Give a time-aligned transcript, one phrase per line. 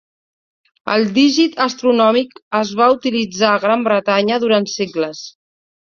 [0.93, 5.27] El dígit astronòmic es va utilitzar a Gran Bretanya durant segles.